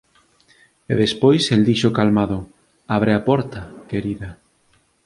E 0.91 0.93
despois 1.03 1.43
el 1.55 1.61
dixo 1.69 1.89
calmado 1.97 2.37
“Abre 2.95 3.11
a 3.15 3.23
porta, 3.27 3.61
querida”. 3.91 4.29